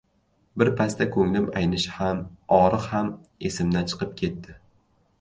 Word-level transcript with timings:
Birpasda 0.61 1.07
ko'nglim 1.17 1.45
aynishi 1.61 1.93
ham, 1.99 2.25
og‘riq 2.59 2.91
ham 2.97 3.15
esimdan 3.51 3.95
chiqib 3.97 4.21
ketdi. 4.25 4.61